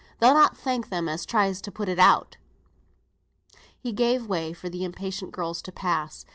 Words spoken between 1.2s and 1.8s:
tries to